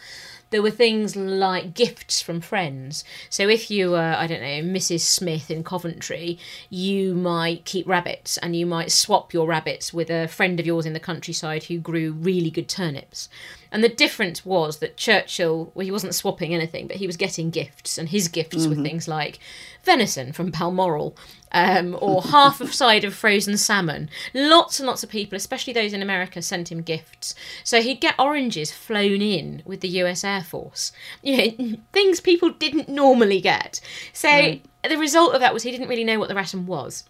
[0.51, 3.03] There were things like gifts from friends.
[3.29, 5.01] So if you were, I don't know, Mrs.
[5.01, 10.27] Smith in Coventry, you might keep rabbits and you might swap your rabbits with a
[10.27, 13.29] friend of yours in the countryside who grew really good turnips.
[13.71, 17.51] And the difference was that Churchill, well, he wasn't swapping anything, but he was getting
[17.51, 18.83] gifts, and his gifts were mm-hmm.
[18.83, 19.39] things like
[19.83, 21.15] venison from Balmoral,
[21.51, 24.09] um, or half a side of frozen salmon.
[24.33, 27.35] Lots and lots of people, especially those in America, sent him gifts.
[27.63, 30.91] So he'd get oranges flown in with the US Air Force.
[31.21, 33.81] You know, things people didn't normally get.
[34.13, 37.03] So the result of that was he didn't really know what the ration was.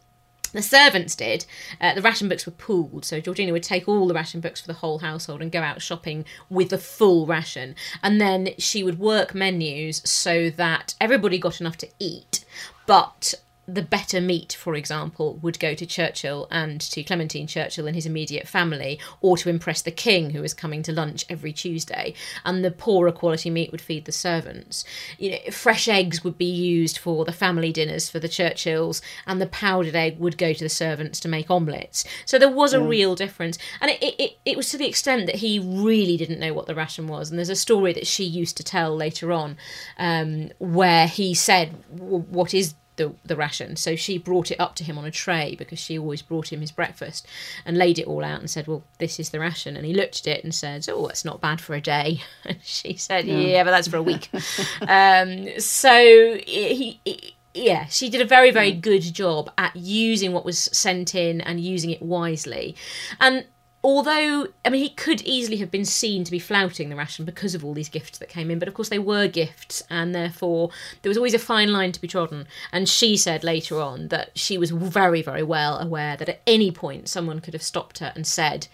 [0.52, 1.45] The servants did.
[1.80, 4.67] Uh, the ration books were pooled, so Georgina would take all the ration books for
[4.67, 7.75] the whole household and go out shopping with the full ration.
[8.02, 12.45] And then she would work menus so that everybody got enough to eat,
[12.88, 13.36] but
[13.74, 18.06] the better meat, for example, would go to Churchill and to Clementine Churchill and his
[18.06, 22.64] immediate family, or to impress the king who was coming to lunch every Tuesday, and
[22.64, 24.84] the poorer quality meat would feed the servants.
[25.18, 29.42] You know, fresh eggs would be used for the family dinners for the Churchills, and
[29.42, 32.06] the powdered egg would go to the servants to make omelettes.
[32.26, 35.36] So there was a real difference, and it, it, it was to the extent that
[35.36, 37.30] he really didn't know what the ration was.
[37.30, 39.58] And there's a story that she used to tell later on,
[39.98, 43.76] um, where he said, "W- "What is the, the ration.
[43.78, 46.62] So she brought it up to him on a tray because she always brought him
[46.62, 47.26] his breakfast
[47.66, 49.76] and laid it all out and said, Well, this is the ration.
[49.76, 52.22] And he looked at it and said, Oh, that's not bad for a day.
[52.46, 54.30] And she said, Yeah, but that's for a week.
[54.88, 57.00] um, so he.
[57.04, 61.42] he yeah, she did a very, very good job at using what was sent in
[61.42, 62.76] and using it wisely.
[63.20, 63.46] And
[63.84, 67.56] although I mean he could easily have been seen to be flouting the ration because
[67.56, 70.70] of all these gifts that came in, but of course they were gifts, and therefore
[71.02, 72.48] there was always a fine line to be trodden.
[72.72, 76.72] And she said later on that she was very, very well aware that at any
[76.72, 78.68] point someone could have stopped her and said.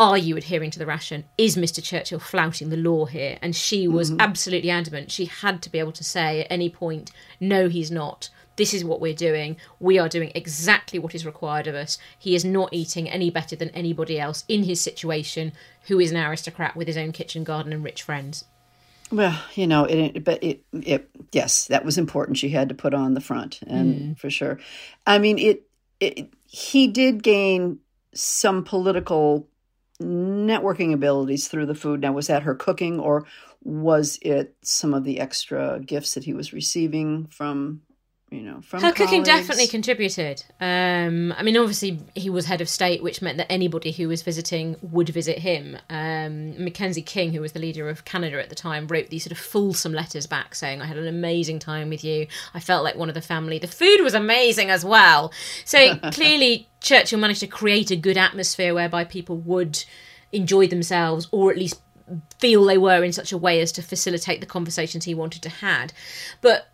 [0.00, 1.24] Are you adhering to the ration?
[1.36, 1.82] Is Mr.
[1.82, 3.36] Churchill flouting the law here?
[3.42, 4.20] And she was mm-hmm.
[4.20, 5.10] absolutely adamant.
[5.10, 8.84] She had to be able to say at any point, no, he's not this is
[8.84, 9.56] what we're doing.
[9.80, 11.96] We are doing exactly what is required of us.
[12.18, 15.52] He is not eating any better than anybody else in his situation
[15.84, 18.44] who is an aristocrat with his own kitchen garden and rich friends.
[19.10, 22.36] Well, you know, it, but it, it, yes, that was important.
[22.36, 24.18] She had to put on the front, and mm.
[24.18, 24.58] for sure.
[25.06, 25.62] I mean, it,
[25.98, 27.78] it, he did gain
[28.12, 29.48] some political
[30.02, 32.00] networking abilities through the food.
[32.02, 33.24] Now, was that her cooking, or
[33.62, 37.80] was it some of the extra gifts that he was receiving from,
[38.30, 39.28] you know, from Her cooking colleagues?
[39.28, 40.44] definitely contributed.
[40.60, 44.20] Um, I mean, obviously, he was head of state, which meant that anybody who was
[44.22, 45.78] visiting would visit him.
[45.88, 49.32] Um, Mackenzie King, who was the leader of Canada at the time, wrote these sort
[49.32, 52.26] of fulsome letters back saying, I had an amazing time with you.
[52.52, 53.58] I felt like one of the family.
[53.58, 55.32] The food was amazing as well.
[55.64, 59.82] So clearly, Churchill managed to create a good atmosphere whereby people would
[60.32, 61.80] enjoy themselves or at least
[62.38, 65.48] feel they were in such a way as to facilitate the conversations he wanted to
[65.48, 65.92] had.
[66.40, 66.67] But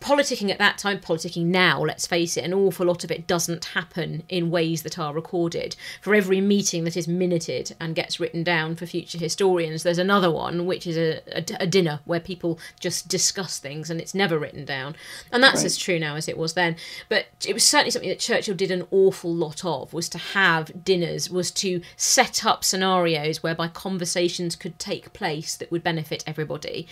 [0.00, 3.64] politicking at that time, politicking now, let's face it, an awful lot of it doesn't
[3.66, 5.76] happen in ways that are recorded.
[6.00, 10.30] For every meeting that is minuted and gets written down for future historians, there's another
[10.30, 14.38] one, which is a, a, a dinner where people just discuss things and it's never
[14.38, 14.96] written down.
[15.30, 16.76] And that's as true now as it was then.
[17.08, 20.84] But it was certainly something that Churchill did an awful lot of, was to have
[20.84, 26.86] dinners, was to set up scenarios whereby conversations could take place that would benefit everybody.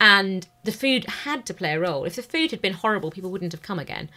[0.00, 2.04] And the food had to play a role.
[2.04, 4.08] If the food had been horrible, people wouldn't have come again.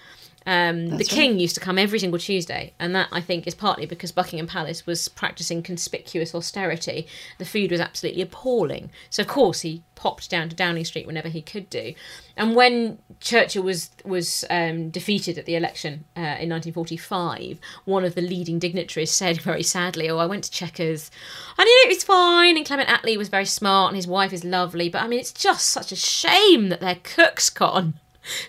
[0.48, 3.86] Um, the king used to come every single Tuesday, and that I think is partly
[3.86, 7.06] because Buckingham Palace was practicing conspicuous austerity.
[7.38, 11.28] The food was absolutely appalling, so of course he popped down to Downing Street whenever
[11.28, 11.94] he could do.
[12.38, 18.16] And when Churchill was was um, defeated at the election uh, in 1945, one of
[18.16, 21.12] the leading dignitaries said very sadly, "Oh, I went to Chequers.
[21.58, 24.46] I knew it was fine, and Clement Attlee was very smart, and his wife is
[24.46, 27.96] lovely, but I mean, it's just such a shame that their cook's gone."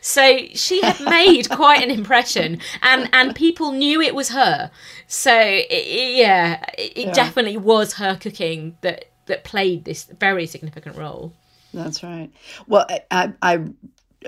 [0.00, 4.70] So she had made quite an impression, and and people knew it was her.
[5.06, 7.12] So it, yeah, it, Yeah.
[7.12, 11.32] definitely was her cooking that that played this very significant role.
[11.74, 12.30] That's right.
[12.66, 13.64] Well, I, I,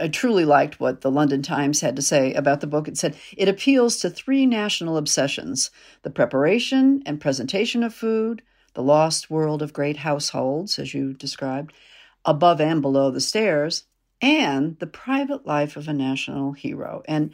[0.00, 2.86] I truly liked what the London Times had to say about the book.
[2.86, 5.70] It said it appeals to three national obsessions
[6.02, 8.42] the preparation and presentation of food,
[8.74, 11.72] the lost world of great households, as you described,
[12.26, 13.84] above and below the stairs,
[14.20, 17.02] and the private life of a national hero.
[17.06, 17.33] And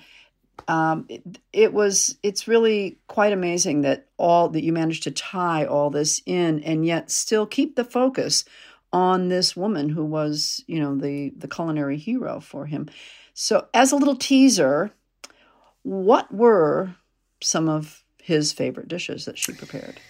[0.69, 1.23] um, it,
[1.53, 6.23] it was it's really quite amazing that all that you managed to tie all this
[6.27, 8.45] in and yet still keep the focus
[8.93, 12.89] on this woman who was you know the the culinary hero for him
[13.35, 14.93] so as a little teaser
[15.83, 16.95] what were
[17.43, 20.01] some of his favorite dishes that she prepared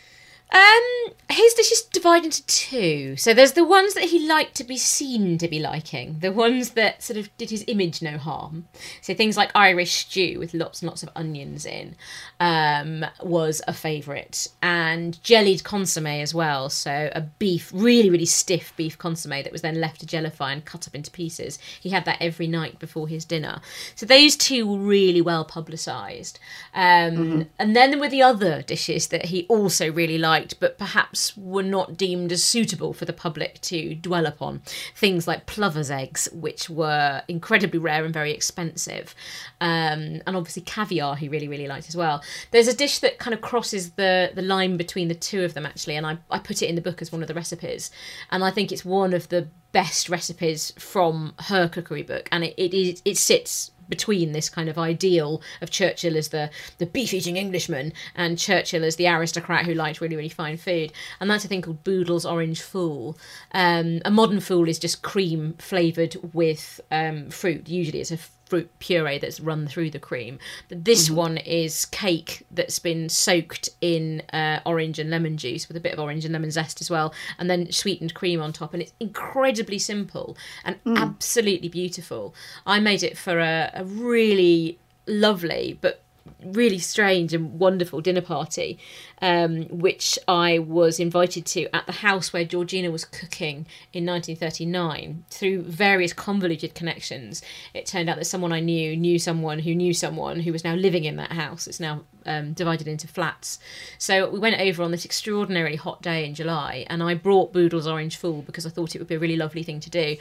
[0.51, 3.17] Um, his dishes divide into two.
[3.17, 6.71] So there's the ones that he liked to be seen to be liking, the ones
[6.71, 8.69] that sort of did his image no harm.
[9.03, 11.97] So things like Irish stew with lots and lots of onions in
[12.39, 16.71] um, was a favourite, and jellied consomme as well.
[16.71, 20.65] So a beef, really really stiff beef consomme that was then left to jellify and
[20.65, 21.59] cut up into pieces.
[21.81, 23.61] He had that every night before his dinner.
[23.95, 26.39] So those two were really well publicised.
[26.73, 31.37] Um, And then there were the other dishes that he also really liked, but perhaps
[31.37, 34.62] were not deemed as suitable for the public to dwell upon.
[34.94, 39.14] Things like plover's eggs, which were incredibly rare and very expensive.
[39.61, 42.22] Um, and obviously caviar he really, really liked as well.
[42.51, 45.66] There's a dish that kind of crosses the, the line between the two of them,
[45.66, 47.90] actually, and I, I put it in the book as one of the recipes.
[48.31, 52.55] And I think it's one of the best recipes from her cookery book, and it,
[52.57, 57.12] it is it sits between this kind of ideal of Churchill as the the beef
[57.14, 61.44] eating Englishman and Churchill as the aristocrat who liked really really fine food, and that's
[61.44, 63.18] a thing called Boodle's Orange Fool.
[63.53, 67.68] Um, a modern fool is just cream flavored with um, fruit.
[67.68, 70.39] Usually, it's a fruit puree that's run through the cream.
[70.69, 75.81] This one is cake that's been soaked in uh, orange and lemon juice with a
[75.81, 78.73] bit of orange and lemon zest as well, and then sweetened cream on top.
[78.73, 82.35] And it's incredibly simple and absolutely beautiful.
[82.65, 86.03] I made it for a, a really lovely but
[86.44, 88.79] really strange and wonderful dinner party,
[89.22, 95.25] um, which I was invited to at the house where Georgina was cooking in 1939
[95.31, 97.42] through various convoluted connections.
[97.75, 100.75] It turned out that someone I knew knew someone who knew someone who was now
[100.75, 101.66] living in that house.
[101.66, 103.59] It's now um, divided into flats.
[103.99, 107.87] So we went over on this extraordinarily hot day in July, and I brought Boodle's
[107.87, 110.16] Orange Fool because I thought it would be a really lovely thing to do.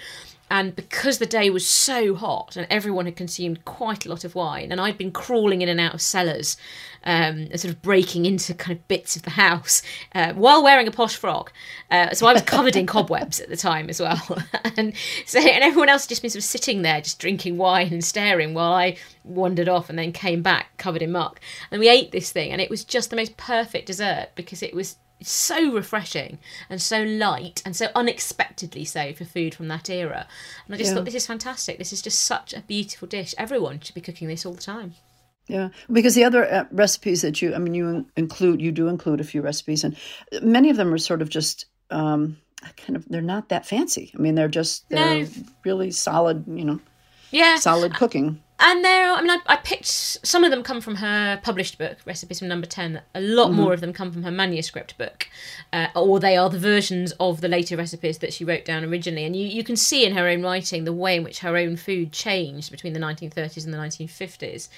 [0.49, 4.35] And because the day was so hot and everyone had consumed quite a lot of
[4.35, 6.55] wine, and I'd been crawling in and out of cellars,
[7.03, 9.81] um, and sort of breaking into kind of bits of the house
[10.13, 11.53] uh, while wearing a posh frock.
[11.89, 14.21] Uh, so I was covered in cobwebs at the time as well,
[14.77, 14.93] and
[15.25, 18.03] so and everyone else had just been sort of sitting there, just drinking wine and
[18.03, 21.39] staring while I wandered off and then came back covered in muck.
[21.71, 24.73] And we ate this thing, and it was just the most perfect dessert because it
[24.73, 30.27] was so refreshing and so light and so unexpectedly so for food from that era.
[30.65, 30.95] And I just Yeah.
[30.95, 31.77] thought this is fantastic.
[31.77, 33.33] This is just such a beautiful dish.
[33.37, 34.95] Everyone should be cooking this all the time.
[35.47, 39.21] Yeah, because the other uh, recipes that you, I mean, you include, you do include
[39.21, 39.95] a few recipes, and
[40.41, 42.37] many of them are sort of just um,
[42.77, 44.11] kind of, they're not that fancy.
[44.15, 45.27] I mean, they're just, they're No.
[45.63, 46.79] really solid, you know,
[47.29, 47.57] Yeah.
[47.57, 48.41] solid cooking.
[48.57, 51.77] And there, are, I mean, I, I picked some of them come from her published
[51.77, 53.01] book, Recipes from Number Ten.
[53.13, 55.27] A lot more of them come from her manuscript book,
[55.73, 59.25] uh, or they are the versions of the later recipes that she wrote down originally.
[59.25, 61.75] And you, you can see in her own writing the way in which her own
[61.75, 64.69] food changed between the 1930s and the 1950s.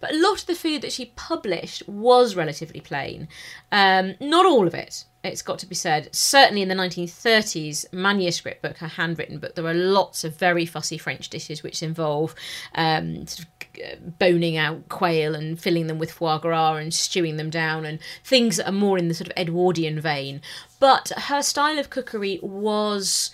[0.00, 3.28] But a lot of the food that she published was relatively plain.
[3.70, 6.14] Um, not all of it it's got to be said.
[6.14, 10.96] Certainly in the 1930s manuscript book, her handwritten book, there are lots of very fussy
[10.96, 12.34] French dishes which involve
[12.74, 17.36] um, sort of uh, boning out quail and filling them with foie gras and stewing
[17.36, 20.40] them down and things that are more in the sort of Edwardian vein.
[20.78, 23.30] But her style of cookery was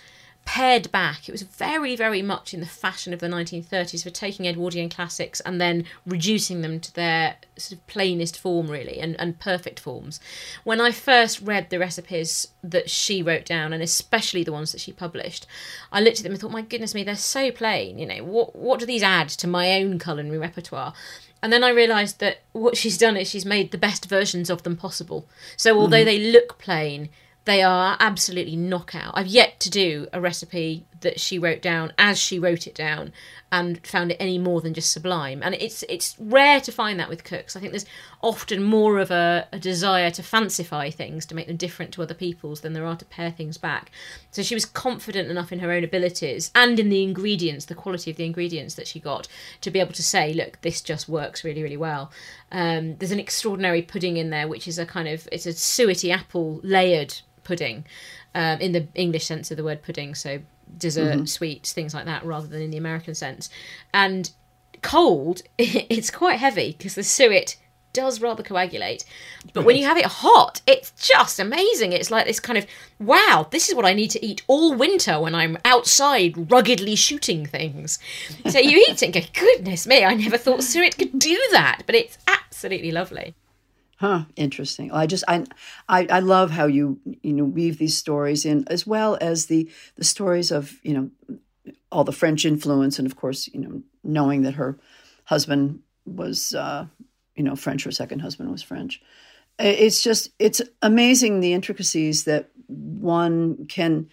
[0.47, 1.27] pared back.
[1.27, 5.41] It was very, very much in the fashion of the 1930s for taking Edwardian classics
[5.41, 10.21] and then reducing them to their sort of plainest form, really, and, and perfect forms.
[10.63, 14.79] When I first read the recipes that she wrote down, and especially the ones that
[14.79, 15.45] she published,
[15.91, 17.99] I looked at them and thought, my goodness me, they're so plain.
[17.99, 20.93] You know, what, what do these add to my own culinary repertoire?
[21.43, 24.63] And then I realised that what she's done is she's made the best versions of
[24.63, 25.27] them possible.
[25.57, 26.05] So although mm-hmm.
[26.05, 27.09] they look plain,
[27.47, 29.13] they are absolutely knockout.
[29.15, 33.13] I've yet to do a recipe that she wrote down as she wrote it down
[33.51, 35.41] and found it any more than just sublime.
[35.41, 37.55] And it's it's rare to find that with cooks.
[37.55, 37.85] I think there's
[38.21, 42.13] often more of a, a desire to fancify things to make them different to other
[42.13, 43.91] people's than there are to pare things back.
[44.31, 48.11] So she was confident enough in her own abilities and in the ingredients, the quality
[48.11, 49.29] of the ingredients that she got,
[49.61, 52.11] to be able to say, look, this just works really, really well.
[52.51, 56.13] Um, there's an extraordinary pudding in there, which is a kind of it's a suety
[56.13, 57.85] apple layered pudding.
[58.35, 60.39] Um, in the English sense of the word pudding, so
[60.77, 63.49] dessert, sweets, things like that, rather than in the American sense.
[63.93, 64.29] And
[64.83, 67.57] cold, it's quite heavy because the suet
[67.93, 69.05] does rather coagulate.
[69.53, 71.93] But when you have it hot, it's just amazing.
[71.93, 72.67] It's like this kind of
[72.99, 77.47] wow, this is what I need to eat all winter when I'm outside ruggedly shooting
[77.47, 77.97] things.
[78.49, 81.83] So you eat it and go, goodness me, I never thought suet could do that.
[81.87, 83.33] But it's absolutely lovely.
[83.97, 84.25] Huh.
[84.35, 84.91] Interesting.
[84.91, 85.43] I just I,
[85.89, 89.69] I I love how you you know weave these stories in as well as the
[89.95, 91.37] the stories of you know
[91.91, 94.77] all the French influence and of course you know knowing that her
[95.25, 96.85] husband was uh,
[97.35, 97.85] you know French.
[97.85, 99.01] Her second husband was French.
[99.57, 104.09] It's just it's amazing the intricacies that one can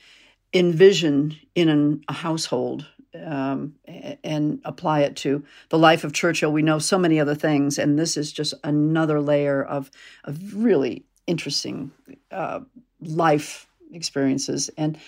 [0.55, 3.75] envision in an, a household um,
[4.23, 6.53] and apply it to the life of Churchill.
[6.53, 9.91] We know so many other things, and this is just another layer of
[10.25, 11.91] of really interesting
[12.31, 12.61] uh,
[13.01, 14.71] life experiences.
[14.77, 14.99] And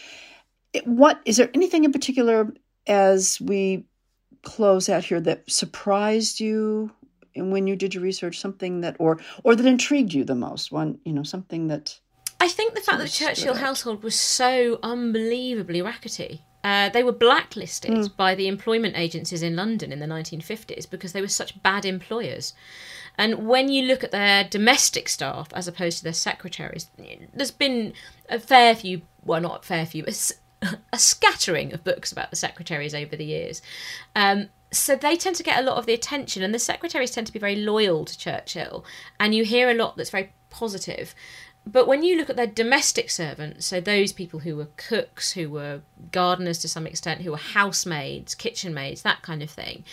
[0.72, 2.52] it, what is there anything in particular
[2.86, 3.84] as we
[4.42, 6.90] close out here that surprised you
[7.34, 8.38] when you did your research?
[8.38, 10.70] Something that or or that intrigued you the most?
[10.72, 11.98] One, you know, something that.
[12.38, 16.45] I think the fact that Churchill household was so unbelievably rackety.
[16.66, 21.20] Uh, they were blacklisted by the employment agencies in London in the 1950s because they
[21.20, 22.54] were such bad employers.
[23.16, 26.90] And when you look at their domestic staff as opposed to their secretaries,
[27.32, 27.92] there's been
[28.28, 30.04] a fair few, well, not a fair few,
[30.92, 33.62] a scattering of books about the secretaries over the years.
[34.16, 37.28] Um, so they tend to get a lot of the attention, and the secretaries tend
[37.28, 38.84] to be very loyal to Churchill,
[39.20, 41.14] and you hear a lot that's very positive.
[41.66, 45.50] But when you look at their domestic servants, so those people who were cooks, who
[45.50, 45.80] were
[46.12, 49.84] gardeners to some extent, who were housemaids, kitchen maids, that kind of thing,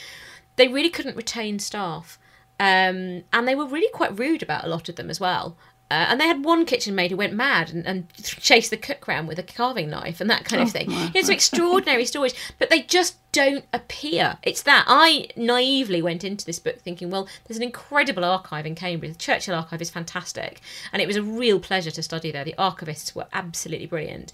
[0.56, 2.20] they really couldn't retain staff.
[2.60, 5.58] Um, and they were really quite rude about a lot of them as well.
[5.92, 9.08] Uh, and they had one kitchen maid who went mad and, and chased the cook
[9.08, 10.88] round with a carving knife and that kind of thing.
[11.14, 14.38] It's extraordinary stories, but they just don't appear.
[14.42, 18.74] It's that I naively went into this book thinking, well, there's an incredible archive in
[18.74, 19.14] Cambridge.
[19.14, 20.62] The Churchill archive is fantastic,
[20.92, 22.46] and it was a real pleasure to study there.
[22.46, 24.32] The archivists were absolutely brilliant.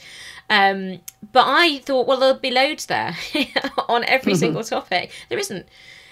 [0.50, 1.00] Um,
[1.32, 3.18] but I thought, well, there'll be loads there
[3.90, 5.12] on every single topic.
[5.30, 5.68] There isn't.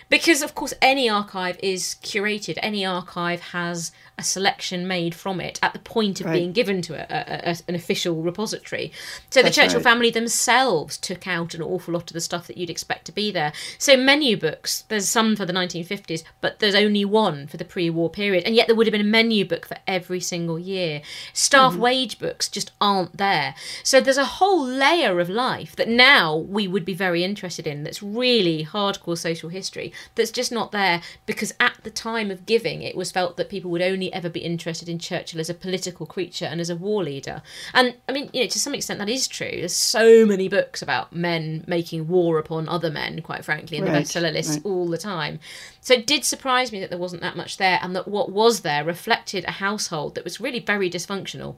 [0.09, 5.59] Because, of course, any archive is curated, any archive has a selection made from it
[5.61, 6.33] at the point of Right.
[6.33, 8.91] being given to a, a, a- an official repository.
[9.29, 9.83] So That's the Churchill right.
[9.83, 13.29] family themselves took out an awful lot of the stuff that you'd expect to be
[13.31, 13.53] there.
[13.77, 17.89] So menu books, there's some for the 1950s, but there's only one for the pre
[17.91, 18.43] war period.
[18.45, 21.01] And yet there would have been a menu book for every single year.
[21.33, 21.81] Staff Mm-hmm.
[21.81, 23.53] wage books just aren't there.
[23.83, 27.83] So there's a whole layer of life that now we would be very interested in
[27.83, 32.81] that's really hardcore social history that's just not there because at the time of giving
[32.81, 36.05] it was felt that people would only ever be interested in Churchill as a political
[36.05, 37.41] creature and as a war leader.
[37.73, 39.51] And I mean, you know, to some extent that is true.
[39.51, 43.91] There's so many books about men making war upon other men, quite frankly, in the
[43.91, 44.65] bestseller list right.
[44.65, 45.39] all the time.
[45.81, 48.61] So it did surprise me that there wasn't that much there and that what was
[48.61, 51.55] there reflected a household that was really very dysfunctional.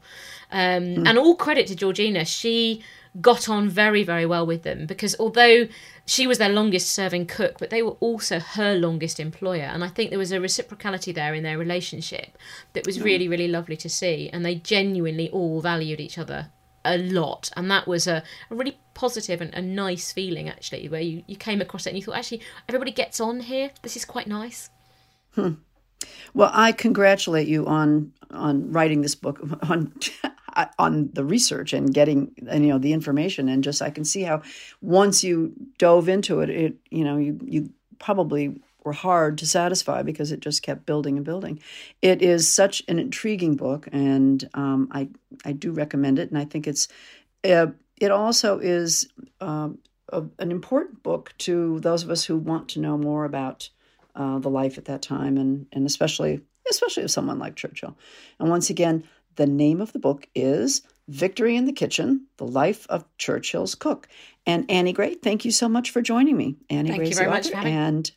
[0.51, 2.83] Um, And all credit to Georgina, she
[3.21, 5.67] got on very, very well with them because although
[6.05, 9.63] she was their longest serving cook, but they were also her longest employer.
[9.63, 12.37] And I think there was a reciprocality there in their relationship
[12.73, 14.27] that was really, really lovely to see.
[14.33, 16.49] And they genuinely all valued each other
[16.83, 17.51] a lot.
[17.55, 21.35] And that was a, a really positive and a nice feeling, actually, where you, you
[21.35, 23.69] came across it and you thought, actually, everybody gets on here.
[23.83, 24.71] This is quite nice.
[25.35, 25.53] Hmm.
[26.33, 29.39] Well, I congratulate you on on writing this book
[29.69, 29.93] on
[30.77, 34.23] on the research and getting and, you know the information and just I can see
[34.23, 34.41] how
[34.81, 40.01] once you dove into it, it you know you you probably were hard to satisfy
[40.01, 41.59] because it just kept building and building.
[42.01, 45.09] It is such an intriguing book, and um, I
[45.45, 46.87] I do recommend it, and I think it's
[47.43, 49.09] uh, it also is
[49.41, 49.79] um,
[50.09, 53.69] a, an important book to those of us who want to know more about
[54.15, 57.97] uh, the life at that time, and and especially especially of someone like Churchill.
[58.39, 59.03] And once again,
[59.39, 64.09] the name of the book is Victory in the Kitchen: The Life of Churchill's Cook.
[64.45, 66.57] And Annie Gray, thank you so much for joining me.
[66.69, 67.79] Annie Thank you Gray's very much for author, having me.
[67.79, 68.11] and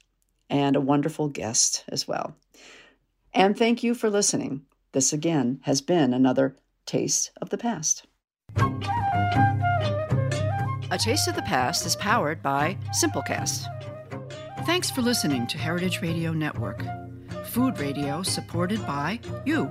[0.50, 2.34] and a wonderful guest as well.
[3.32, 4.62] And thank you for listening.
[4.90, 6.56] This again has been another
[6.86, 8.04] Taste of the Past.
[10.90, 13.64] A Taste of the Past is powered by Simplecast.
[14.66, 16.82] Thanks for listening to Heritage Radio Network,
[17.44, 19.70] food radio supported by you.